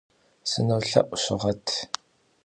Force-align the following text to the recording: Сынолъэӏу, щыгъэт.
Сынолъэӏу, 0.49 1.17
щыгъэт. 1.21 1.65